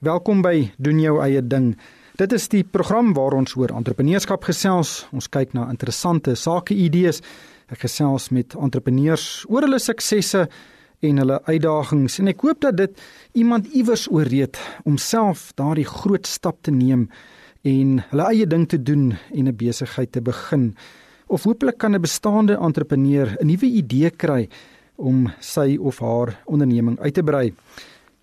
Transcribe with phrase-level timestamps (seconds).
[0.00, 1.74] Welkom by doen jou eie ding.
[2.16, 5.02] Dit is die program waar ons oor entrepreneurskap gesels.
[5.12, 7.20] Ons kyk na interessante sake idees.
[7.68, 10.46] Ek gesels met entrepreneurs oor hulle suksesse
[11.04, 13.04] en hulle uitdagings en ek hoop dat dit
[13.44, 14.56] iemand iewers ooreed
[14.88, 17.10] om self daardie groot stap te neem
[17.68, 20.76] en hulle eie ding te doen en 'n besigheid te begin.
[21.28, 24.48] Of hopelik kan 'n bestaande entrepreneur 'n nuwe idee kry
[24.96, 27.52] om sy of haar onderneming uit te brei.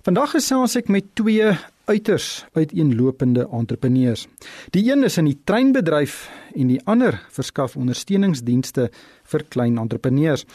[0.07, 1.49] Vandag gesels ek met twee
[1.91, 4.21] uiters uiteenlopende entrepreneurs.
[4.71, 8.85] Die een is in die treinbedryf en die ander verskaf ondersteuningsdienste
[9.27, 10.45] vir klein entrepreneurs.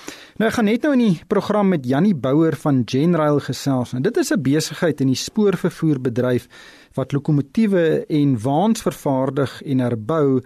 [0.40, 3.92] Nou ek gaan net nou in die program met Jannie Bouwer van Genrail gesels.
[3.92, 6.48] En dit is 'n besigheid in die spoorvervoerbedryf
[6.96, 10.40] wat lokomotiewe en waens vervaardig en herbou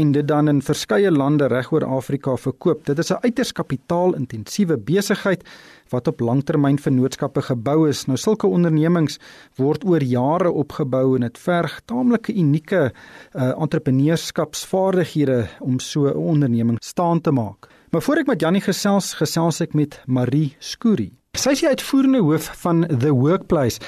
[0.00, 2.84] en dit dan in verskeie lande regoor Afrika verkoop.
[2.86, 5.44] Dit is 'n uiters kapitaalintensiewe besigheid
[5.88, 8.06] wat op langtermyn vennootskappe gebou is.
[8.06, 9.18] Nou sulke ondernemings
[9.56, 12.92] word oor jare opgebou en dit verg taamlike unieke
[13.34, 17.68] uh, entrepreneurskapsvaardighede om so 'n onderneming staan te maak.
[17.90, 21.19] Maar voor ek met Jannie gesels, gesels ek met Marie Skoorie.
[21.38, 23.78] Sy is die uitvoerende hoof van The Workplace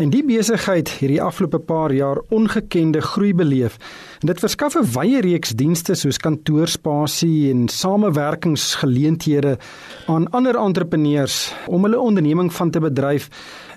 [0.00, 3.76] en die besigheid het die afgelope paar jaar ongekende groei beleef.
[4.22, 9.58] En dit verskaf 'n wye reeks dienste soos kantoorspasie en samewerkingsgeleenthede
[10.06, 13.28] aan ander entrepreneurs om hulle onderneming van te bedryf.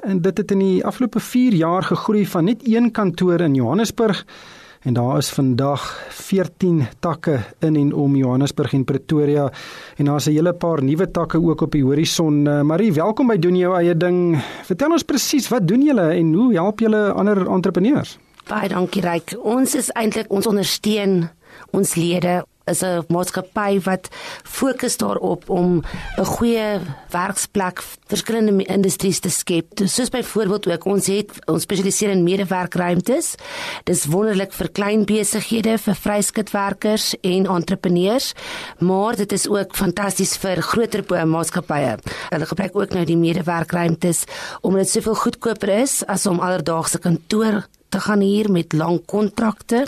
[0.01, 4.25] En dit het in die afgelope 4 jaar gegroei van net een kantoor in Johannesburg
[4.83, 9.51] en daar is vandag 14 takke in en om Johannesburg en Pretoria
[9.97, 12.45] en daar's 'n hele paar nuwe takke ook op die horison.
[12.45, 14.41] Uh, Marie, welkom by doen jou eie ding.
[14.63, 18.17] Vertel ons presies wat doen julle en hoe help julle ander entrepreneurs?
[18.47, 19.37] Baie dankie Ryk.
[19.41, 21.29] Ons is eintlik ons ondersteun
[21.71, 24.09] ons lede is 'n maatskappy wat
[24.43, 25.83] fokus daarop om
[26.17, 29.65] 'n goeie werksplek vir verskillende industrieë te skep.
[29.85, 33.35] Soos byvoorbeeld ook ons het ons spesialiseer in medewerkruimtes.
[33.83, 38.33] Dis wonderlik vir klein besighede, vir vryskutwerkers en entrepreneurs,
[38.79, 41.97] maar dit is ook fantasties vir groter maatskappye.
[42.29, 44.23] Hulle gebruik ook nou die medewerkruimtes
[44.61, 49.85] omdat dit soveel goedkoper is as om alledaagse kantoor te gaan hier met lang kontrakte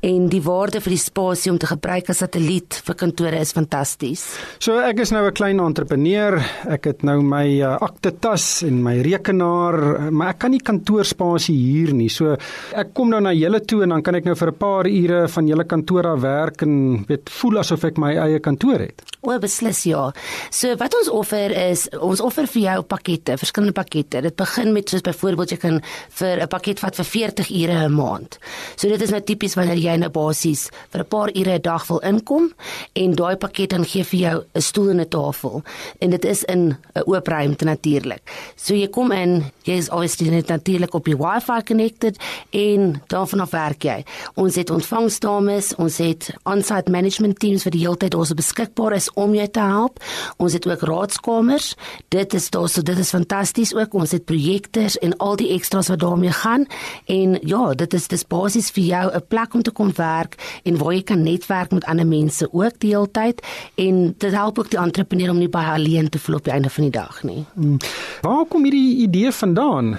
[0.00, 4.24] en die waarde vir die spasie om te gebruik as satelliet vir kantore is fantasties.
[4.58, 6.38] So ek is nou 'n klein entrepreneur.
[6.68, 11.92] Ek het nou my uh, aktetas en my rekenaar, maar ek kan nie kantoorspasie huur
[11.94, 12.08] nie.
[12.08, 12.36] So
[12.72, 15.28] ek kom nou na julle toe en dan kan ek nou vir 'n paar ure
[15.28, 19.02] van julle kantoor af werk en weet voel asof ek my eie kantoor het.
[19.26, 20.12] O, beslis ja.
[20.50, 24.22] So wat ons offer is ons offer vir jou pakkette, verskillende pakkette.
[24.22, 25.80] Dit begin met soos byvoorbeeld jy kan
[26.20, 28.38] vir 'n pakket vat vir 40 ure 'n maand.
[28.76, 31.86] So dit is nou tipies wanneer jy nou basies vir 'n paar ure 'n dag
[31.86, 32.52] wil inkom
[32.92, 35.62] en daai pakket dan gee vir jou 'n stoel en 'n tafel
[36.00, 38.22] en dit is in 'n oop ruimte natuurlik.
[38.56, 42.16] So jy kom in, jy is obviously net natuurlik op die Wi-Fi connected
[42.50, 44.04] en daarvan af werk jy.
[44.34, 49.10] Ons het ontvangsdames, ons het on-site management teams vir die hele tyd ons beskikbaar is
[49.14, 49.98] om jou te help.
[50.36, 51.74] Ons het ook raadskamers.
[52.08, 53.94] Dit is daar so dit is fantasties ook.
[53.94, 56.66] Ons het projektors en al die ekstra's wat daarmee gaan
[57.06, 60.78] en ja, dit is dis basies vir jou 'n plek om te kom werk en
[60.78, 63.42] waar jy kan netwerk met ander mense ook die hele tyd
[63.74, 66.70] en dit help ook die entrepreneur om nie baie alleen te voel op die einde
[66.70, 67.44] van die dag nie.
[67.54, 67.78] Hmm.
[68.22, 69.98] Waar kom hierdie idee vandaan?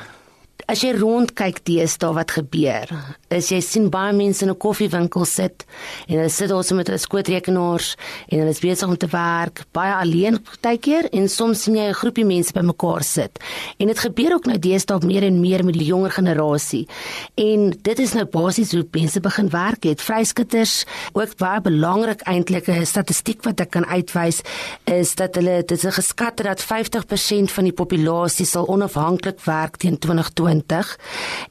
[0.67, 2.91] as jy rondkyk deesdae wat gebeur,
[3.33, 5.65] is jy sien baie mense in 'n koffiewinkel sit
[6.07, 7.95] en hulle sit daar so met hulle skootrekenaars
[8.29, 11.93] en hulle is besig om te werk, baie alleen partykeer en soms sien jy 'n
[11.93, 13.39] groepie mense bymekaar sit.
[13.79, 16.87] En dit gebeur ook nou deesdae meer en meer met die jonger generasie.
[17.35, 20.01] En dit is nou basies hoe mense begin werk het.
[20.01, 24.41] Vryskutters ook baie belangrik eintlik 'n statistiek wat ek kan uitwys
[24.85, 29.97] is dat hulle dit is geskat dat 50% van die populasie sal onafhanklik werk teen
[29.97, 30.99] 2020 20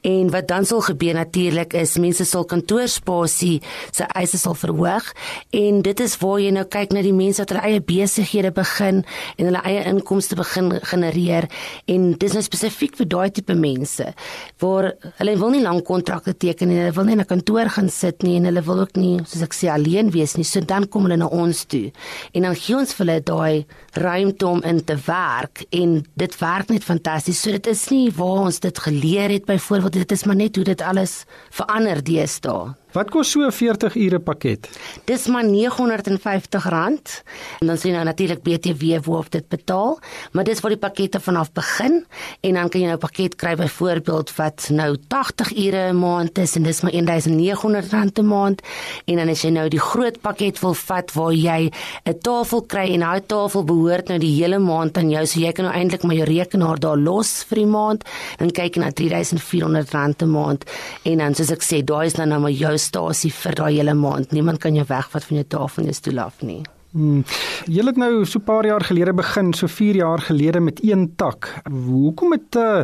[0.01, 3.61] en wat dan sal gebeur natuurlik is mense sal kantoorspasie
[3.91, 5.13] se eise sal verhoog
[5.51, 9.03] en dit is waar jy nou kyk na die mense wat hulle eie besighede begin
[9.37, 11.49] en hulle eie inkomste begin genereer
[11.87, 14.13] en dis nou spesifiek vir daai tipe mense
[14.61, 17.89] waar hulle wil nie lank kontrakte teken en hulle wil nie in 'n kantoor gaan
[17.89, 20.43] sit nie en hulle wil ook nie soos ek sê alleen wees nie.
[20.43, 21.91] So dan kom hulle na ons toe
[22.33, 26.69] en dan gee ons vir hulle daai ruimte om in te werk en dit werk
[26.69, 27.41] net fantasties.
[27.41, 30.65] So dit is nie waar ons dit geleer het byvoorbeeld dit is maar net hoe
[30.65, 31.25] dit alles
[31.57, 34.69] verander deesdae Wat kos so 'n 40 ure pakket?
[35.05, 37.23] Dis maar R950.
[37.59, 39.99] En dan sien jy nou natuurlik BTW waarop dit betaal,
[40.31, 42.05] maar dis waar die pakkette vanaf begin.
[42.41, 46.37] En dan kan jy nou 'n pakket kry byvoorbeeld wat nou 80 ure 'n maand
[46.37, 48.61] is en dis maar R1900 'n maand.
[49.05, 51.71] En dan as jy nou die groot pakket wil vat waar jy
[52.05, 55.51] 'n tafel kry en daai tafel behoort nou die hele maand aan jou, so jy
[55.51, 58.03] kan nou eintlik maar jou rekenaar daar los vir die maand
[58.39, 60.63] en kyk na R3400 'n maand.
[61.03, 63.93] En dan soos ek sê, daai is dan nou maar jou stasie vir daai hele
[63.93, 64.31] maand.
[64.31, 66.63] Niemand kan jou wegvat van jou tafel en jou stoel af nie.
[66.97, 67.25] Hmm.
[67.67, 71.13] Jy het nou so 'n paar jaar gelede begin, so 4 jaar gelede met een
[71.15, 71.61] tak.
[71.85, 72.81] Hoekom het uh,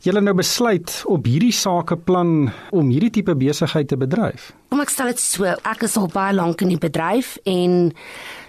[0.00, 4.52] julle nou besluit op hierdie sakeplan om hierdie tipe besigheid te bedryf?
[4.68, 7.92] Kom ek stel dit so, ek is al baie lank in die bedryf en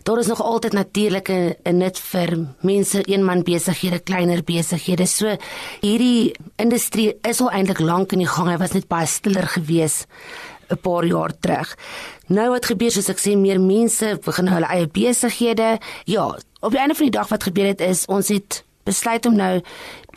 [0.03, 5.07] daar is nog altyd natuurlike 'n nut vir mense, eenman besighede, kleiner besighede.
[5.07, 5.37] So
[5.81, 8.49] hierdie industrie is al eintlik lank in die gang.
[8.49, 10.05] Hy was net baie stiller geweest
[10.69, 11.77] 'n paar jaar terug.
[12.27, 15.79] Nou wat gebeur soos ek sê meer mense begin hulle eie besighede.
[16.05, 19.35] Ja, op die einde van die dag wat gebeur het is ons het besluit om
[19.35, 19.61] nou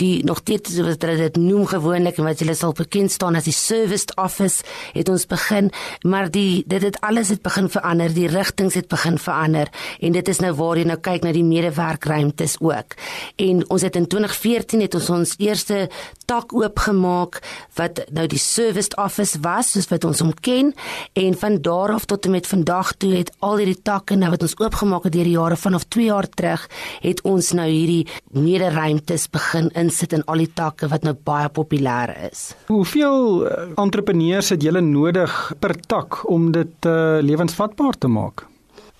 [0.01, 3.49] die nog dit wat hulle dit noem gewoonlik en wat hulle sal bekend staan as
[3.49, 4.65] die serviced office
[4.97, 5.71] het ons begin
[6.03, 9.69] maar die dit het alles het begin verander die rigtings het begin verander
[10.01, 12.97] en dit is nou waar jy nou kyk na die medewerkruimtes ook.
[13.41, 15.89] En ons het in 2014 het ons ons eerste
[16.31, 17.41] tak oopgemaak
[17.79, 20.73] wat nou die serviced office was soos wat ons hom ken
[21.19, 24.45] en van daar af tot en met vandag toe het al hierdie takke nou wat
[24.47, 26.67] ons oopgemaak het deur die jare vanaf 2 jaar terug
[27.03, 28.07] het ons nou hierdie
[28.37, 32.51] mederuimtes begin in insit in al die takke wat nou baie populêr is.
[32.71, 38.47] Hoeveel eh, entrepreneurs het julle nodig per tak om dit uh, lewensvatbaar te maak?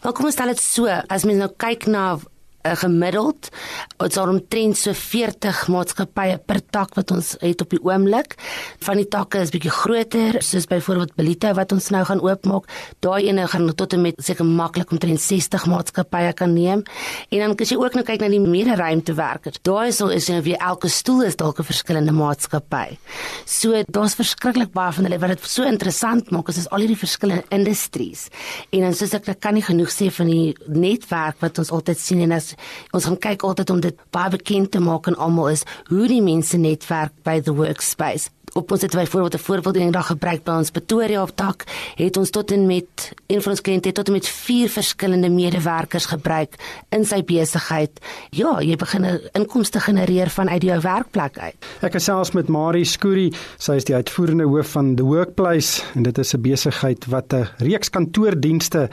[0.03, 2.05] Wel kom ons stel dit so, as mens nou kyk na
[2.63, 3.49] 'n gemiddeld
[4.01, 8.37] ons het omtrent so 40 maatskappye per tak wat ons het op die oomblik.
[8.85, 12.69] Van die takke is bietjie groter, soos byvoorbeeld Belito wat ons nou gaan oopmaak.
[13.05, 16.85] Daai ene gaan tot en met seker maklik omtrent 60 maatskappye kan neem.
[17.31, 20.41] En dan as jy ook nou kyk na die mede-ruimtewerkers, daai is al is nou
[20.45, 22.99] weer elke stoel is dalk 'n verskillende maatskappy.
[23.45, 26.97] So daar's verskriklik baie van hulle wat dit so interessant maak as is al hierdie
[26.97, 28.29] verskillende industries.
[28.71, 31.99] En dan soos ek, ek kan nie genoeg sê van die netwerk wat ons altyd
[31.99, 32.50] sien en as
[32.97, 36.23] ons gaan kyk altyd om dit baie bekend te maak aan almal is hoe die
[36.25, 40.71] mense netwerk by the workspace op ons het byvoorbeeld 'n voorbeeld eendag gebruik by ons
[40.71, 41.65] Pretoria op tak
[41.95, 46.07] het ons tot en met een van ons kliënte tot en met vier verskillende medewerkers
[46.07, 46.55] gebruik
[46.89, 47.91] in sy besigheid.
[48.31, 51.55] Ja, jy begin 'n inkomste genereer vanuit jou werkplek uit.
[51.81, 56.03] Ek is selfs met Marie Skoorie, sy is die uitvoerende hoof van The Workplace en
[56.03, 58.89] dit is 'n besigheid wat 'n reeks kantoordienste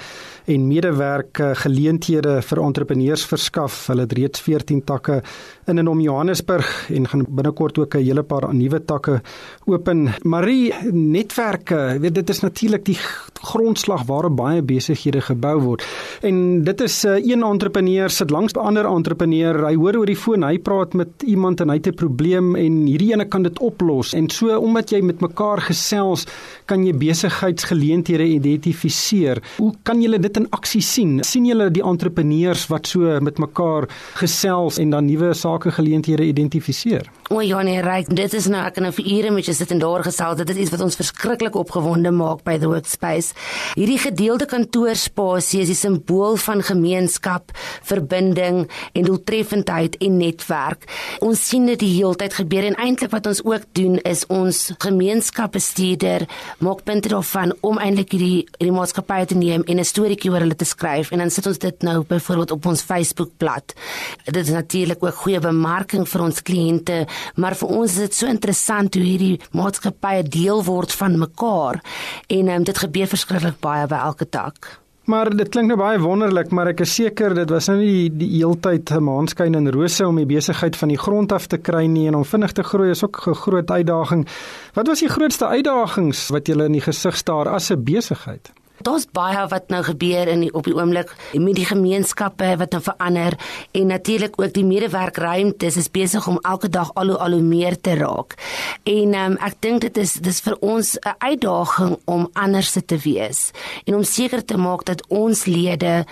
[0.46, 3.88] en medewerk geleenthede vir entrepreneurs verskaf.
[3.88, 5.24] Hulle het reeds 14 takke
[5.68, 9.22] in en om Johannesburg en gaan binnekort ook 'n hele paar nuwe takke
[9.66, 10.14] open.
[10.24, 12.98] Marie, netwerke, weet dit is natuurlik die
[13.42, 15.86] grondslag waarop baie besighede gebou word.
[16.22, 19.66] En dit is uh, een entrepreneur sit langs 'n ander entrepreneur.
[19.68, 22.86] Hy hoor oor die foon, hy praat met iemand en hy het 'n probleem en
[22.86, 24.14] hierdie ene kan dit oplos.
[24.14, 26.26] En so omdat jy met mekaar gesels,
[26.66, 29.42] kan jy besigheidsgeleenthede identifiseer.
[29.58, 31.24] Hoe kan julle dit in aksie sien?
[31.24, 37.10] sien julle die entrepreneurs wat so met mekaar gesels en dan nuwe sakegeleenthede identifiseer?
[37.28, 39.72] O ja nee, reg, dit is nou ek kan nou vir ure met jy sit
[39.76, 40.38] en daar gesels.
[40.40, 43.36] Dit is iets wat ons verskriklik opgewonde maak by the workspace.
[43.76, 47.52] Hierdie gedeelde kantoorspasie is die simbool van gemeenskap,
[47.84, 48.62] verbinding
[48.96, 50.88] en doeltreffendheid en netwerk.
[51.20, 54.62] Ons sien dit die hele tyd gebeur en eintlik wat ons ook doen is ons
[54.86, 56.30] gemeenskapbestuurder
[56.64, 60.56] maak punte daarvan om eintlik hierdie hierdie maatskappy te neem en 'n storieetjie oor hulle
[60.56, 63.76] te skryf en dan sit ons dit nou byvoorbeeld op ons Facebookblad.
[64.24, 68.28] Dit is natuurlik ook goeie bemarking vir ons kliënte, maar vir ons is dit so
[68.28, 71.82] interessant hoe hierdie maatskappye deel word van mekaar
[72.28, 74.78] en um, dit gebeur verskriklik baie by elke tak.
[75.08, 78.10] Maar dit klink nou baie wonderlik, maar ek is seker dit was nou nie die,
[78.26, 81.86] die heeltyd 'n maanskyn en rose om die besigheid van die grond af te kry
[81.88, 84.28] nie en om vinnig te groei is ook 'n groot uitdaging.
[84.74, 88.52] Wat was die grootste uitdagings wat julle in die gesig staar as 'n besigheid?
[88.86, 92.82] Daar's baie wat nou gebeur in die, op die oomblik met die gemeenskappe wat nou
[92.84, 93.38] verander
[93.72, 97.80] en natuurlik ook die medewerkruimtes is besig om elke dag al hoe al hoe meer
[97.82, 98.36] te raak.
[98.84, 103.52] En um, ek dink dit is dis vir ons 'n uitdaging om anders te wees
[103.86, 106.06] en om seker te maak dat ons lede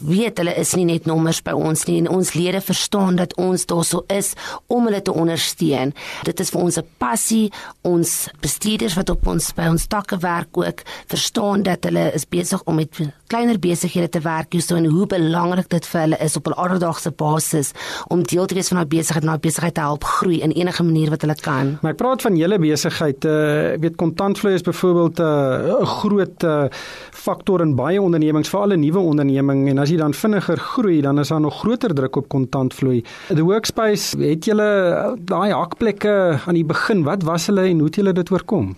[0.00, 3.66] weet hulle is nie net nommers by ons nie en ons lede verstaan dat ons
[3.66, 4.32] daarso is
[4.66, 5.94] om hulle te ondersteun.
[6.24, 7.52] Dit is vir ons 'n passie.
[7.82, 12.62] Ons bestuurders wat op ons by ons takke werk ook verstaan dat hulle is besig
[12.64, 12.90] om met
[13.28, 17.10] kleiner besighede te werk so en hoe belangrik dit vir hulle is op 'n alledaagse
[17.10, 17.72] basis
[18.08, 20.82] om deel te wees van daai besigheid en daai besigheid te help groei in enige
[20.82, 21.78] manier wat hulle kan.
[21.82, 23.24] Maar ek praat van julle besigheid.
[23.24, 26.64] Uh, ek weet kontantvloei is byvoorbeeld eh, 'n uh, groot uh,
[27.10, 31.18] faktor in baie ondernemings, veral 'n nuwe onderneming en as jy dan vinniger groei, dan
[31.18, 33.02] is daar nog groter druk op kontantvloei.
[33.28, 38.00] The Workspace, het julle daai hakplekke aan die begin, wat was hulle en hoe het
[38.00, 38.74] julle dit oorkom?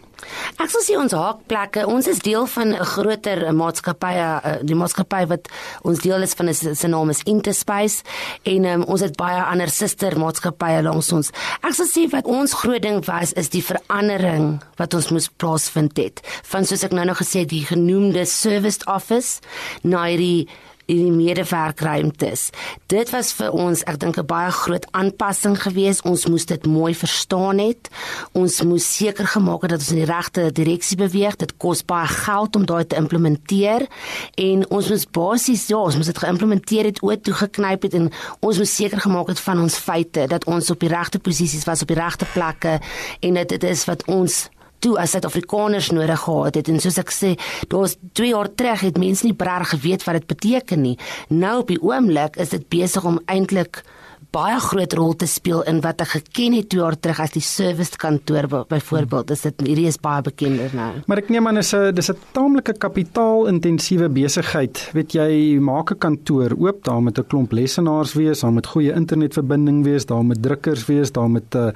[0.61, 5.27] Ek sou sê ons haakplekke, ons is deel van 'n groter maatskappy, eh, die maatskappy
[5.27, 5.49] wat
[5.83, 8.03] ons deel is van is se naam is Interspace
[8.45, 11.31] en um, ons het baie ander suster maatskappye langs ons.
[11.63, 15.97] Ek sou sê wat ons groot ding was is die verandering wat ons moes plaasvind
[15.97, 16.21] het.
[16.43, 19.41] Van soos ek nou nog gesê die genoemde service office
[19.83, 20.49] na die
[20.91, 22.49] in die medewerkruimtes.
[22.91, 26.03] Dit was vir ons, ek dink 'n baie groot aanpassing geweest.
[26.05, 27.89] Ons moes dit mooi verstaan het.
[28.33, 31.39] Ons moes seker gemaak het dat ons in die regte direksie beweeg.
[31.41, 33.87] Dit kos baie geld om daai te implementeer
[34.35, 38.11] en ons moes basies ja, ons moes dit geïmplementeer het, oop toe geknyp het en
[38.41, 41.85] ons moes seker gemaak het van ons feite dat ons op die regte posisies was
[41.85, 42.79] op die regte plekke
[43.21, 44.49] en dit dit is wat ons
[44.81, 47.35] toe as Suid-Afrikaners nodig gehad het en soos ek sê,
[47.73, 50.97] daar's 2 jaar terug het mense nie preg geweet wat dit beteken nie.
[51.29, 53.83] Nou op die oomblik is dit besig om eintlik
[54.31, 57.43] baie groot rol te speel in wat ek geken het 2 jaar terug as die
[57.43, 59.33] service kantoor byvoorbeeld.
[59.35, 60.91] Is dit hierdie is baie bekender nou.
[61.11, 64.91] Maar ek neem aan is 'n dis 'n taamlike kapitaalintensiewe besigheid.
[64.95, 68.93] Weet jy, maak 'n kantoor oop, daar moet 'n klomp lesenaars wees, daar moet goeie
[68.93, 71.71] internetverbinding wees, daar moet drukkers wees, daar moet uh,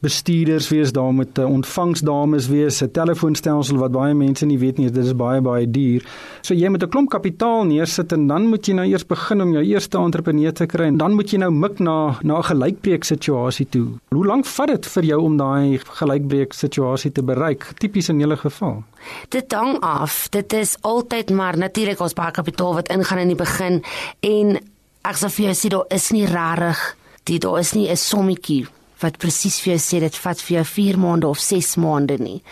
[0.00, 4.90] bestuurders wees, daar moet uh, ontvangsdames wees, 'n telefoonstelsel wat baie mense nie weet nie,
[4.90, 6.04] dit is baie baie duur.
[6.42, 9.52] So jy moet 'n klomp kapitaal neersit en dan moet jy nou eers begin om
[9.52, 13.04] jou eerste entrepreneur te kry en dan moet jy nou mik na na 'n gelykbreek
[13.04, 13.88] situasie toe.
[14.08, 17.72] Hoe lank vat dit vir jou om daai gelykbreek situasie te bereik?
[17.78, 18.82] Tipies in julle geval.
[19.28, 20.28] Dit hang af.
[20.30, 23.82] Dit is altyd maar natuurlik ons baie kapitaal wat ingaan in die begin
[24.20, 24.56] en
[25.04, 28.66] ek sê vir jou sê daar is nie rarig dit daar is nie 'n sommetjie
[29.00, 32.42] wat presies vir jou sê dit vat vir jou 4 maande of 6 maande nie.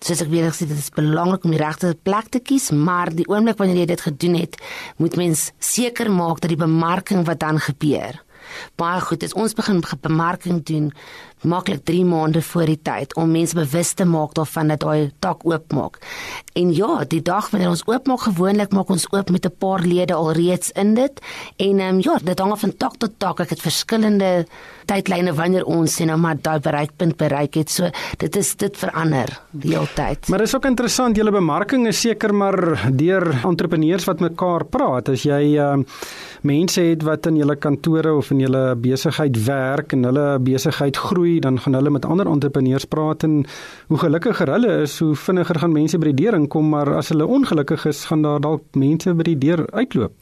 [0.00, 3.28] Soos ek weer gesê dit is belangrik om die regte plek te kies, maar die
[3.28, 4.58] oomblik wanneer jy dit gedoen het,
[4.96, 8.18] moet mens seker maak dat die bemarking wat dan gebeur
[8.80, 10.92] baie goed is ons begin bemarking doen
[11.42, 15.46] maklik 3 maande voor die tyd om mense bewus te maak daarvan dat daai tak
[15.46, 15.98] oopmaak.
[16.54, 20.14] En ja, die dag wanneer ons oopmaak gewoonlik maak ons oop met 'n paar lede
[20.14, 21.20] alreeds in dit
[21.56, 23.40] en ehm um, ja, dit hang van tak tot tak.
[23.40, 24.46] Ek het verskillende
[24.86, 27.70] tydlyne wanneer ons sien nou maar daai bereikpunt bereik het.
[27.70, 30.28] So dit is dit verander die hele tyd.
[30.28, 35.08] Maar is ook interessant julle bemarking is seker maar deur entrepreneurs wat mekaar praat.
[35.08, 35.86] As jy ehm um,
[36.42, 41.31] mense het wat in julle kantore of in julle besigheid werk en hulle besigheid groei
[41.32, 43.44] groei, dan gaan hulle met ander entrepreneurs praat en
[43.88, 47.26] hoe gelukkiger hulle is, hoe vinniger gaan mense by die deur inkom, maar as hulle
[47.26, 50.12] ongelukkig is, gaan daar dalk mense by die deur uitloop.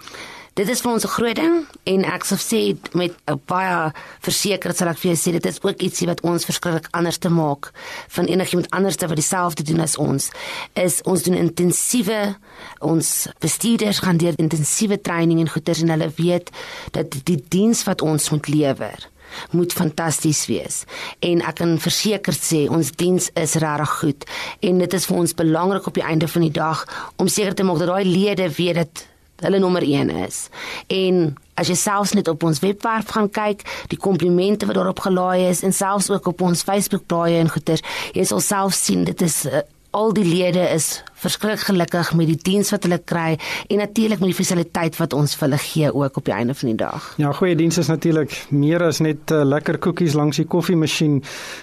[0.58, 4.74] Dit is vir ons 'n groot ding en ek sou sê met 'n baie verseker
[4.74, 7.72] sal ek vir jou sê dit is ook ietsie wat ons verskriklik anders te maak
[8.08, 10.30] van enigiemand anders wat dieselfde doen as ons.
[10.74, 12.36] Is ons doen intensiewe
[12.80, 16.50] ons bestuurders gaan deur intensiewe training en goeters en hulle weet
[16.90, 19.08] dat die diens wat ons moet lewer
[19.50, 20.84] moet fantasties wees.
[21.20, 24.26] En ek kan verseker sê ons diens is regtig goed
[24.66, 26.84] en dit is vir ons belangrik op die einde van die dag
[27.16, 29.06] om seker te maak dat daai lede weet dat
[29.40, 30.48] hulle nommer 1 is.
[30.92, 35.48] En as jy selfs net op ons webwerf gaan kyk, die komplimente wat daarop gelaai
[35.48, 37.84] is en selfs ook op ons Facebook bladsy en goeters,
[38.16, 39.64] jy sal self sien dit is uh,
[39.96, 43.36] al die lede is verskriklik gelukkig met die diens wat hulle kry
[43.68, 46.72] en natuurlik met die fasiliteit wat ons vir hulle gee ook op die einde van
[46.72, 47.12] die dag.
[47.20, 51.20] Ja, goeie diens is natuurlik meer as net uh, lekker koekies langs die koffiemasjien.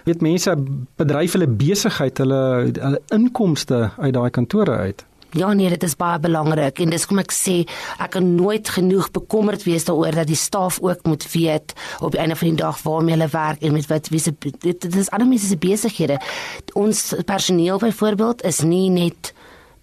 [0.08, 0.56] Weet mense
[1.00, 2.42] bedryf hulle besigheid, hulle,
[2.78, 5.06] hulle inkomste uit daai kantore uit.
[5.36, 7.58] Ja nee, dit is baie belangrik en dis kom ek sê
[8.00, 12.22] ek kan nooit genoeg bekommerd wees daaroor dat die staf ook moet weet op die
[12.24, 15.12] einde van die dag waarmee hulle werk en met wat wie se dit, dit is
[15.12, 16.22] ander mense se besighede.
[16.80, 19.34] Ons personeel byvoorbeeld is nie net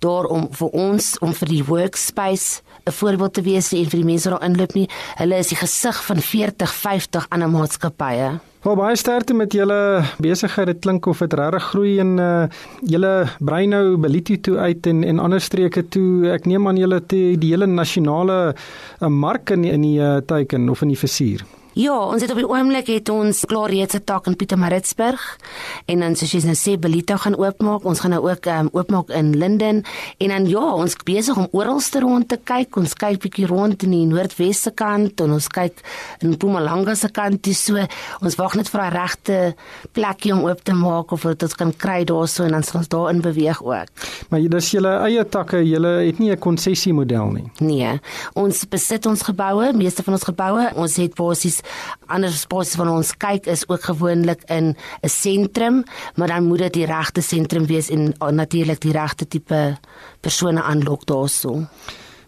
[0.04, 4.11] daar om vir ons om vir die workspace 'n voorbeeld te wees en vir die
[4.12, 4.88] mense wat daar inloop nie.
[5.16, 8.40] Hulle is die gesig van 40, 50 ander maatskappye.
[8.64, 10.66] Wel baie sterkte met julle besigheid.
[10.66, 12.44] Dit klink of dit regtig groei en uh
[12.80, 16.30] julle brei nou Beliti toe uit en en ander streke toe.
[16.32, 20.68] Ek neem aan julle te die hele nasionale uh, mark in in die uh, teiken
[20.68, 21.44] of in die versier.
[21.75, 25.38] Ja, ons het op die oomblik het ons klaar reeds 'n tak in Pietermaritzburg
[25.87, 27.85] en dan soos jy nou sê Belito gaan oopmaak.
[27.85, 29.83] Ons gaan nou ook um, oopmaak in Linden
[30.19, 32.76] en dan ja, ons besig om oralste rond te kyk.
[32.76, 35.73] Ons kyk bietjie rond in die noordwesse kant en ons kyk
[36.21, 37.87] in Mpumalanga se kant dis so.
[38.21, 39.54] Ons wag net vir 'n regte
[39.93, 42.88] plekie om oop te maak of dit ons kan kry daarso en dan sal ons
[42.88, 43.88] daarin beweeg ook.
[44.28, 47.50] Maar dis julle eie takke, julle het nie 'n konsessie model nie.
[47.59, 48.00] Nee,
[48.35, 50.71] ons besit ons geboue, meeste van ons geboue.
[50.76, 51.63] Ons het basies
[52.06, 56.73] ander spasies van ons kyk is ook gewoonlik in 'n sentrum, maar dan moet dit
[56.73, 59.78] die regte sentrum wees en natuurlik die regte tipe
[60.21, 61.66] persone aanlok daarso.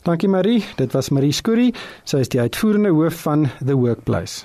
[0.02, 1.74] Dankie Marie, dit was Marie Skoorie.
[2.04, 4.44] Sy is die uitvoerende hoof van The Workplace.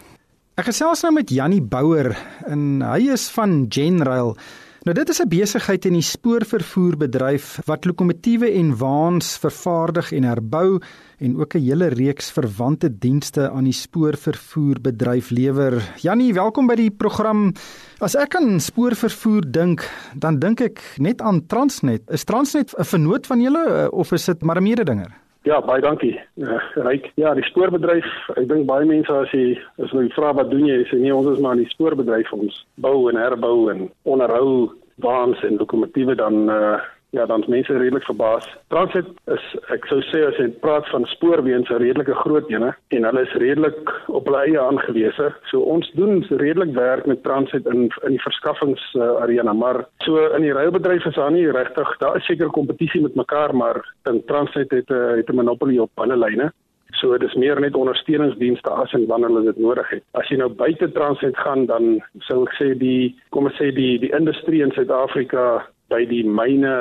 [0.57, 4.35] Ek gesels nou met Jannie Bouwer en hy is van Genrail.
[4.81, 10.81] Nou dit is 'n besigheid in die spoorvervoerbedryf wat lokomotiewe en waans vervaardig en herbou
[11.19, 15.93] en ook 'n hele reeks verwante dienste aan die spoorvervoerbedryf lewer.
[15.97, 17.53] Jannie, welkom by die program.
[17.99, 22.01] As ek aan spoorvervoer dink, dan dink ek net aan Transnet.
[22.09, 25.20] Is Transnet 'n vennoot van julle eh, of is dit maar 'n mededinger?
[25.43, 26.19] Ja, baie dankie.
[26.37, 27.07] Uh, Ryk.
[27.17, 28.05] Ja, die spoorbedryf,
[28.35, 31.31] ek dink baie mense as jy as hulle vra wat doen jy, sê nee, ons
[31.31, 34.69] is maar in die spoorbedryf ons bou en herbou en onderhou
[35.01, 36.77] waans en lokomotiewe dan uh,
[37.11, 38.47] ja, dan is mense redelik verbaas.
[38.71, 39.43] Transnet is
[39.75, 43.33] ek sou sê as jy praat van spoorweens 'n redelike groot ene en hulle is
[43.43, 45.27] redelik op hulle eie aangewese.
[45.51, 50.41] So ons doen redelik werk met Transnet in in die verskaffingsarena, uh, maar so in
[50.41, 54.71] die ruilbedryf is daar nie regtig, daar is seker kompetisie met mekaar, maar dan Transnet
[54.71, 56.51] het 'n uh, het 'n monopolie op alle lyne.
[56.91, 60.03] So dit is meer net ondersteuningsdienste as en wanneer hulle dit nodig het.
[60.11, 63.99] As jy nou buite Transnet gaan, dan sou ek sê die kom ons sê die
[63.99, 66.73] die industrie in Suid-Afrika by die myne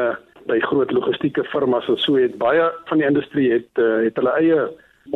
[0.49, 4.37] by groot logistieke firmas en so het baie van die industrie het uh, het hulle
[4.41, 4.61] eie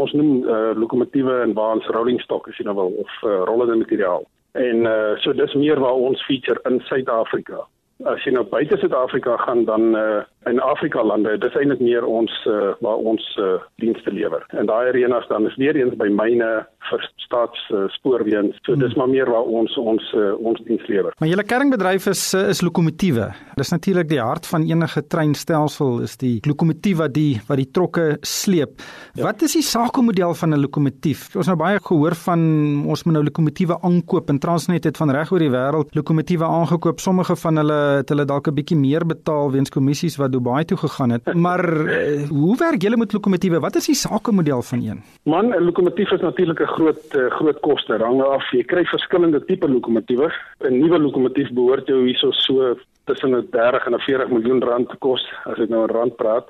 [0.00, 3.78] ons noem uh, lokomotiewe en waans rolling stock as jy nou wil of uh, rollende
[3.82, 4.26] materiaal.
[4.58, 7.64] En uh, so dis meer waar ons feature in Suid-Afrika.
[8.02, 12.32] As jy nou buite Suid-Afrika gaan dan uh, in Afrika lande, dis eintlik meer ons
[12.50, 14.42] uh, waar ons uh, dienste lewer.
[14.50, 16.48] En daai arenas dan is weer eens by myne
[16.88, 18.58] vir staatsspoorweens.
[18.58, 18.98] Uh, so dis hmm.
[18.98, 21.14] maar meer waar ons ons uh, ons diens lewer.
[21.22, 23.28] Maar julle kernbedryf is is lokomotiewe.
[23.60, 28.08] Dis natuurlik die hart van enige treinstelsel is die lokomotief wat die wat die trokke
[28.26, 28.82] sleep.
[29.14, 29.28] Ja.
[29.28, 31.30] Wat is die sakemodel van 'n lokomotief?
[31.38, 32.42] Ons nou baie gehoor van
[32.90, 37.00] ons moet nou lokomotiewe aankoop en Transnet het van reg oor die wêreld lokomotiewe aangekoop.
[37.00, 40.78] Sommige van hulle het hulle dalk 'n bietjie meer betaal weens kommissies wat Dubai toe
[40.78, 41.34] gegaan het.
[41.46, 43.60] Maar uh, hoe werk julle met lokomotiewe?
[43.60, 45.02] Wat is die sakemodel van een?
[45.22, 47.92] Man, 'n lokomotief is natuurlik 'n groot uh, groot koste.
[47.98, 50.32] Hang af, jy kry verskillende tipe lokomotiewe.
[50.60, 54.88] 'n Nuwe lokomotief behoort jou hierso so tussen 'n 30 en 'n 40 miljoen rand
[54.88, 56.48] te kos as ek nou in rand praat.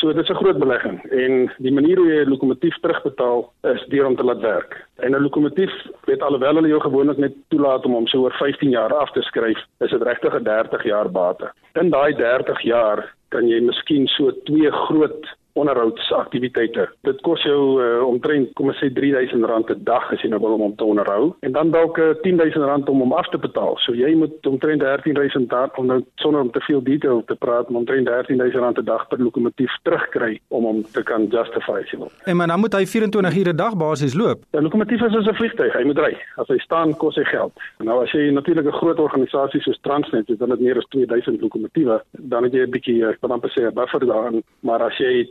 [0.00, 3.84] So dit is 'n groot belegging en die manier hoe jy 'n lokomotief terugbetaal is
[3.92, 4.86] deur om te laat werk.
[4.96, 5.72] En 'n lokomotief,
[6.04, 9.22] weet alhoewel hulle jou gewoonlik net toelaat om hom so oor 15 jaar af te
[9.22, 11.52] skryf, is dit regtig 'n 30 jaar bate.
[11.74, 16.88] In daai 30 jaar kan jy miskien so twee groot onderhoudsaktiwiteite.
[17.02, 20.56] Dit kos jou uh, omtrent kom ons sê R3000 'n dag as jy nou wil
[20.56, 23.76] om hom te onderhou en dan dalk uh, eh, R10000 om hom af te betaal.
[23.78, 28.08] So jy moet omtrent R13000 om nou sonder om te veel detail te praat, omtrent
[28.08, 32.10] R13000 'n dag per lokomotief terugkry om hom te kan justify as jy wil.
[32.24, 34.38] En maar dan moet hy 24 ure 'n dag basies loop.
[34.52, 36.16] 'n Lokomotief is soos 'n vliegtuig, hy moet ry.
[36.36, 37.52] As hy staan, kos hy geld.
[37.78, 41.40] Nou as jy natuurlik 'n groot organisasie soos Transnet het, dan het meer as 2000
[41.40, 45.30] lokomotiewe, dan het jy 'n bietjie, kan amper sê 'n buffer daarin, maar as jy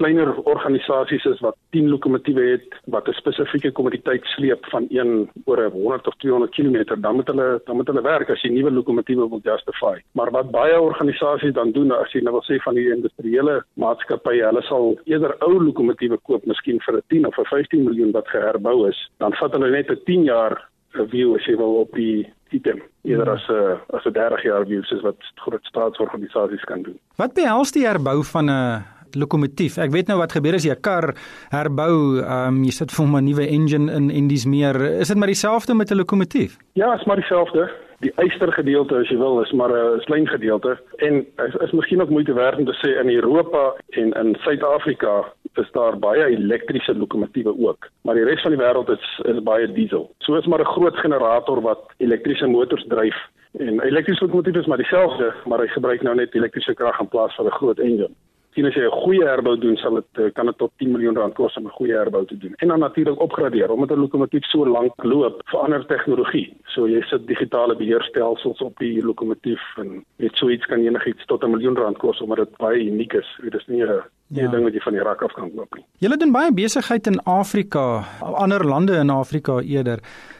[0.00, 5.70] kleiner organisasies is wat 10 lokomotiewe het wat 'n spesifieke kommoditeit sleep van een oor
[5.70, 9.28] 100 of 200 km dan moet hulle dan moet hulle werk as jy nuwe lokomotiewe
[9.28, 9.96] wil justify.
[10.12, 14.44] Maar wat baie organisasies dan doen as jy nou wil sê van die industriële maatskappye,
[14.44, 18.28] hulle sal eerder ou lokomotiewe koop, miskien vir 'n 10 of 'n 15 miljoen wat
[18.28, 22.26] geherbou is, dan vat hulle net 'n 10 jaar view as jy wil op die
[22.50, 26.98] item eerder as 'n as 'n 30 jaar view soos wat groot staatsorganisasies kan doen.
[27.16, 28.84] Wat behels die herbou van 'n
[29.16, 29.78] lokomotief.
[29.78, 31.14] Ek weet nou wat gebeur as jy 'n kar
[31.50, 35.00] herbou, um, jy sit vir 'n nuwe engine in en dis meer.
[35.00, 36.56] Is dit maar dieselfde met 'n lokomotief?
[36.74, 37.70] Ja, is maar dieselfde.
[38.00, 42.00] Die eyster gedeelte as jy wil is maar 'n klein gedeelte en is, is miskien
[42.00, 46.94] ook moeite werd om te sê in Europa en in Suid-Afrika is daar baie elektriese
[46.94, 50.10] lokomotiewe ook, maar die res van die wêreld is is baie diesel.
[50.18, 53.16] So is maar 'n groot generator wat elektriese motors dryf
[53.58, 57.34] en elektriese lokomotief is maar dieselfde, maar hy gebruik nou net elektriese krag in plaas
[57.34, 58.14] van 'n groot engine.
[58.54, 61.16] Sien as jy 'n goeie herbou doen, sal dit eh, kan dit tot 10 miljoen
[61.16, 62.54] rand kos om 'n goeie herbou te doen.
[62.56, 66.56] En dan natuurlik opgradeer omdat 'n lokomotief so lank loop, verander tegnologie.
[66.66, 71.42] So jy sit digitale beheerstelsels op die lokomotief en net so iets kan enigiets tot
[71.44, 73.38] 'n miljoen rand kos omdat dit baie uniek is.
[73.42, 74.50] Dit is nie 'n nie 'n ja.
[74.50, 75.84] ding wat jy van die rak af kan koop nie.
[75.98, 79.98] Julle doen baie besigheid in Afrika, ander lande in Afrika eerder.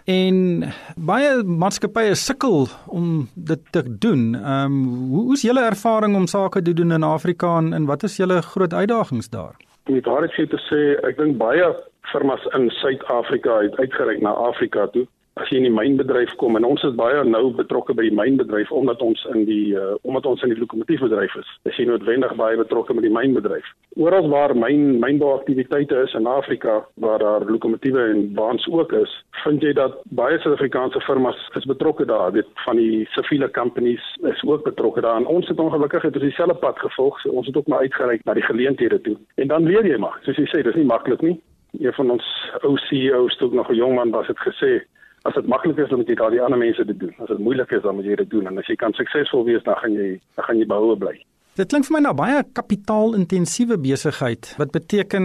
[0.09, 0.65] En
[0.97, 4.35] baie maatskappye sukkel om dit te doen.
[4.35, 4.77] Ehm um,
[5.13, 8.41] hoe is julle ervaring om sake te doen in Afrika en, en wat is julle
[8.43, 9.57] groot uitdagings daar?
[9.85, 11.69] Dit daar te sê, ek dink baie
[12.13, 15.05] firmas in Suid-Afrika het uitgereik na Afrika toe
[15.43, 18.71] as jy in die mynbedryf kom en ons is baie nou betrokke by die mynbedryf
[18.75, 21.51] omdat ons in die uh, omdat ons in die lokomotiefbedryf is.
[21.71, 23.67] Is jy noodwendig baie betrokke met die mynbedryf.
[23.97, 29.63] Oral waar myn mynbouaktiwiteite is in Afrika waar daar lokomotiewe en baans ook is, vind
[29.63, 32.33] jy dat baie Suid-Afrikaanse firmas is betrokke daar.
[32.33, 35.17] Dit van die siviele companies is ook betrokke daar.
[35.23, 37.21] En ons het ongelukkig het ons dieselfde pad gevolg.
[37.21, 39.17] So ons het ook maar uitgereik na die geleenthede toe.
[39.35, 40.19] En dan leer jy maar.
[40.23, 41.39] Soos jy sê, dis nie maklik nie.
[41.79, 42.29] Een van ons
[42.63, 44.85] ou CEO's toe nog 'n jong man was het gesê
[45.29, 47.13] As dit maklik is, dan moet jy daai ander mense dit doen.
[47.21, 49.65] As dit moeilik is, dan moet jy dit doen en as jy kan suksesvol wees,
[49.67, 51.19] dan gaan jy dan gaan jy behoue bly.
[51.59, 54.53] Dit klink vir my nou baie kapitaalintensiewe besigheid.
[54.61, 55.25] Wat beteken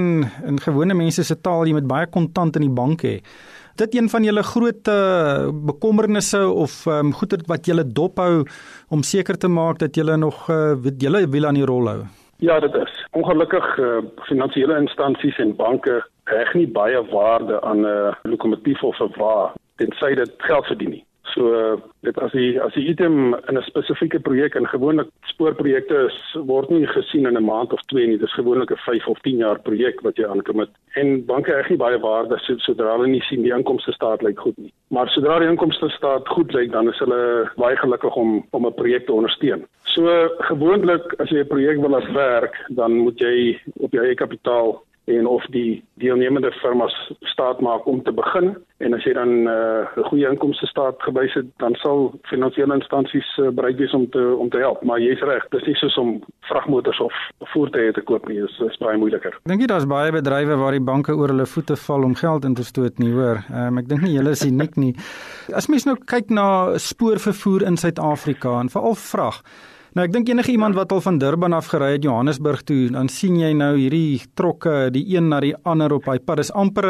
[0.49, 3.19] in gewone mense se taal jy moet baie kontant in die bank hê.
[3.77, 8.47] Dit een van julle groot uh, bekommernisse of um, goeder wat julle dophou
[8.89, 11.99] om seker te maak dat julle nog uh, julle wiel aan die rol hou.
[12.41, 12.93] Ja, dit is.
[13.13, 16.01] Ongelukkig uh, finansiële instansies en banke
[16.33, 20.89] reg nie baie waarde aan 'n uh, lokomotief of 'n wa tensy dit geld verdien
[20.89, 21.05] nie.
[21.33, 26.11] So dit as jy as jy item in 'n spesifieke projek en gewoonlik spoorprojekte
[26.45, 28.17] word nie gesien in 'n maand of twee nie.
[28.17, 30.69] Dit is gewoonlik 'n 5 of 10 jaar projek wat jy aankom met.
[30.95, 34.39] En banke reg nie baie waarde so, sodra hulle nie sien die inkomste staat lyk
[34.39, 34.73] goed nie.
[34.89, 38.73] Maar sodra die inkomste staat goed lyk, dan is hulle baie gelukkig om om 'n
[38.73, 39.65] projek te ondersteun.
[39.85, 44.15] So gewoonlik as jy 'n projek wil laat werk, dan moet jy op jou eie
[44.15, 48.55] kapitaal en of die deelnemende firmas staat maak om te begin.
[48.77, 49.53] En as jy dan uh,
[49.95, 54.09] 'n uh, goeie inkomste staat gewys het dan sal finansiële instansies uh, bereid wees om
[54.09, 54.83] te om te help.
[54.83, 58.77] Maar jy's reg dis nie soos om vragmotors of voertuie te koop nie dis is
[58.77, 59.35] baie moeiliker.
[59.43, 62.55] Dink jy daar's baie bedrywe waar die banke oor hulle voete val om geld in
[62.55, 63.43] te stoot nie hoor.
[63.51, 64.95] Um, ek dink nie julle is uniek nie.
[65.53, 69.43] As mens nou kyk na spoorvervoer in Suid-Afrika en veral vrag
[69.93, 73.11] Nou ek dink enige iemand wat al van Durban af gery het Johannesburg toe, dan
[73.13, 76.39] sien jy nou hierdie trokke, die een na die ander op hy pad.
[76.41, 76.87] Dis amper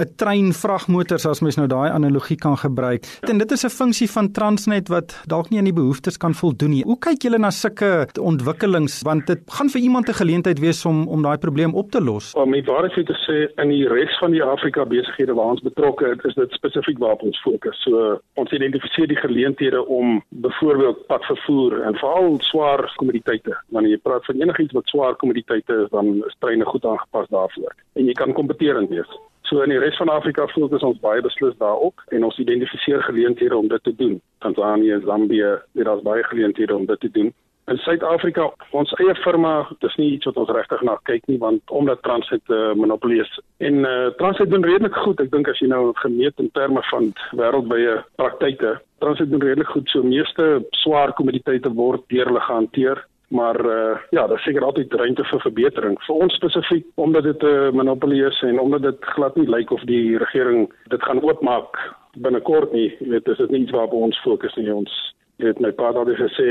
[0.00, 3.04] 'n trein vragmotors as mens nou daai analogie kan gebruik.
[3.28, 6.70] En dit is 'n funksie van Transnet wat dalk nie aan die behoeftes kan voldoen
[6.70, 6.84] nie.
[6.84, 11.06] Hoe kyk julle na sulke ontwikkelings want dit gaan vir iemand 'n geleentheid wees om
[11.06, 12.32] om daai probleem op te los?
[12.32, 16.16] Om met waarheid te sê in die res van die Afrika besighede waar ons betrokke
[16.16, 17.76] is, is dit spesifiek waarop ons fokus.
[17.82, 23.56] So ons identifiseer die geleenthede om byvoorbeeld padvervoer en veral swaar kommoditeite.
[23.74, 27.74] Wanneer jy praat van enigiets wat swaar kommoditeite is, dan is treine goed aangepas daarvoor.
[27.92, 29.18] En jy kan kompeterend wees.
[29.48, 33.56] So in die res van Afrika fokus ons baie beslis daarop en ons identifiseer geleenthede
[33.56, 34.18] om dit te doen.
[34.44, 37.32] Tanzanië, Zambië, daar's baie geleenthede om dit te doen.
[37.68, 39.50] In Suid-Afrika, ons eie firma,
[39.84, 43.20] dis nie iets wat ons regtig na kyk nie want omdat Transnet 'n uh, monopolie
[43.20, 43.32] is.
[43.60, 45.20] En uh, Transnet doen redelik goed.
[45.20, 49.88] Ek dink as jy nou gemeet in terme van wêreldwye praktyke, Transnet doen redelik goed.
[49.92, 53.04] So meeste swaar kommoditeite word deur hulle gehanteer.
[53.28, 55.98] Maar uh, ja, daar seker altyd ruimte vir verbetering.
[56.06, 59.70] Vir ons spesifiek omdat dit 'n uh, monopolie is en omdat dit glad nie lyk
[59.70, 61.76] of die regering dit gaan oopmaak
[62.16, 62.96] binnekort nie.
[63.00, 64.72] Jy weet, dis nie iets waarop ons fokus nie.
[64.72, 66.48] Ons het my pa altyd gesê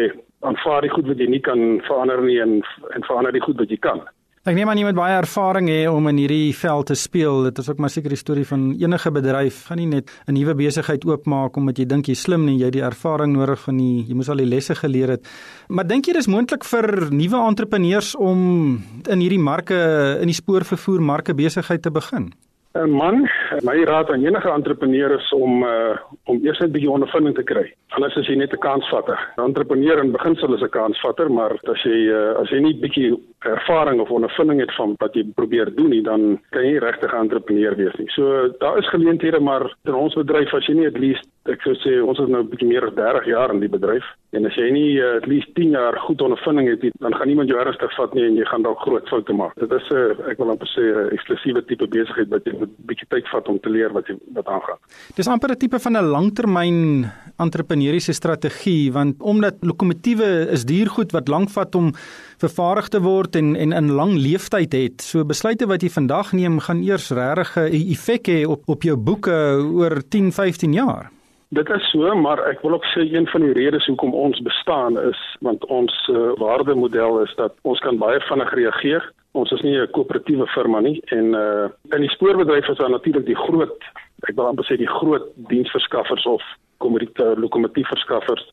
[0.47, 2.61] aanvaar die goed wat jy nie kan verander nie en
[2.95, 4.05] en verander die goed wat jy kan.
[4.47, 7.41] Ek neem aan jy moet baie ervaring hê om in hierdie veld te speel.
[7.49, 9.57] Dit is ook maar seker die storie van enige bedryf.
[9.67, 12.73] Gaan nie net 'n nuwe besigheid oopmaak omdat jy dink jy slim nie, jy het
[12.73, 15.27] die ervaring nodig van die jy moes al die lesse geleer het.
[15.67, 21.01] Maar dink jy dis moontlik vir nuwe entrepreneurs om in hierdie marke in die spoorvervoer
[21.01, 22.31] marke besigheid te begin?
[22.73, 23.27] 'n Man,
[23.63, 27.73] my raad aan enige entrepreneur is om uh, om eers 'n bietjie ondervinding te kry.
[27.95, 29.19] Anders is jy net 'n kansvatter.
[29.37, 33.15] 'n Entrepreneur in beginsel is 'n kansvatter, maar as jy uh, as jy nie bietjie
[33.39, 37.13] ervaring of ondervinding het van wat jy probeer doen nie, dan kan jy nie regtig
[37.13, 38.09] 'n entrepreneur wees nie.
[38.09, 41.73] So daar is geleenthede, maar in ons bedryf as jy nie at least ek sou
[41.75, 44.55] sê ons is nou 'n bietjie meer as 30 jaar in die bedryf en as
[44.55, 47.95] jy nie uh, at least 10 jaar goed ondervinding het, dan gaan niemand jou ernstig
[47.95, 49.55] vat nie en jy gaan dalk groot foute maak.
[49.55, 52.53] Dit is 'n uh, ek wil amper sê 'n uh, eksklusiewe tipe besigheid wat jy
[52.53, 54.79] 'n bietjie tyd vat om te leer wat wat aangaan.
[55.15, 57.05] Dis amper 'n tipe van 'n langtermyn
[57.37, 61.93] entrepreneursiese strategie want omdat lokomotiewe is duur goed wat lank vat om
[62.37, 65.01] vervaardig te word en en in lang leeftyd het.
[65.01, 68.95] So besluite wat jy vandag neem gaan eers regtig 'n effek hê op op jou
[68.97, 69.37] boeke
[69.73, 71.11] oor 10, 15 jaar.
[71.49, 74.97] Dit is so, maar ek wil ook sê een van die redes hoekom ons bestaan
[74.99, 79.05] is want ons uh, waardemodel is dat ons kan baie vinnig reageer.
[79.31, 83.25] Ons is nie 'n koöperatiewe firma nie en uh in die spoorbedryf is daar natuurlik
[83.25, 83.79] die groot,
[84.27, 86.43] ek wil amper sê die groot diensverskaffers of
[86.77, 88.51] kommoditeit lokomotiefverskaffers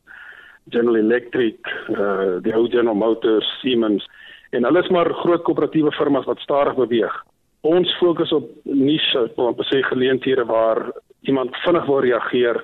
[0.69, 4.07] General Electric, uh die ou General Motors, Siemens
[4.51, 7.23] en hulle is maar groot koöperatiewe firmas wat stadig beweeg.
[7.61, 12.63] Ons fokus op niche, op sê geleenthede waar iemand vinnig wil reageer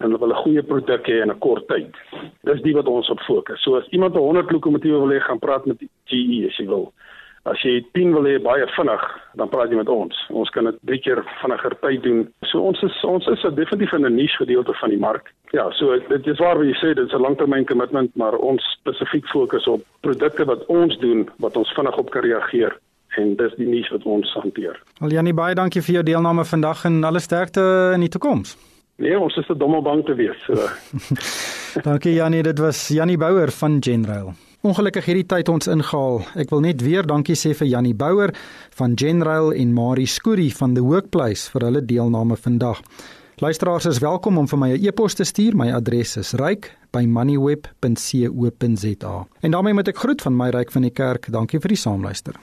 [0.00, 1.94] en hulle wil 'n goeie produk hê in 'n kort tyd.
[2.42, 3.62] Dis die wat ons op fokus.
[3.62, 6.92] So as iemand 'n 100 lokomotiewe wil hê, gaan praat met GE as jy wil.
[7.44, 10.26] As jy 10 wil hê baie vinnig, dan praat jy met ons.
[10.28, 12.28] Ons kan dit drie keer vinniger tyd doen.
[12.42, 15.32] So ons is ons is definitief in 'n niche gedeelte van die mark.
[15.52, 19.26] Ja, so dit is waar jy sê dit is 'n langtermyn kommitment, maar ons spesifiek
[19.26, 22.78] fokus op produkte wat ons doen wat ons vinnig op kan reageer
[23.16, 24.82] en dis die niche wat ons hanteer.
[25.00, 28.56] Al Janie baie dankie vir jou deelname vandag en alle sterkte in die toekoms.
[29.00, 30.36] Nee, ons is te dom om bang te wees.
[30.44, 30.68] So.
[31.88, 34.34] Dankie Janie, dit was Janie Bouwer van Genrail.
[34.60, 36.20] Ongelukkig hierdie tyd ons ingehaal.
[36.42, 38.34] Ek wil net weer dankie sê vir Janie Bouwer
[38.76, 42.84] van Genrail en Marie Skoorie van The Workplace vir hulle deelname vandag.
[43.40, 45.56] Luisteraars is welkom om vir my 'n e-pos te stuur.
[45.56, 49.26] My adres is ryk@moneyweb.co.za.
[49.40, 51.32] En daarmee moet ek groet van my ryk van die kerk.
[51.32, 52.40] Dankie vir die saamluister.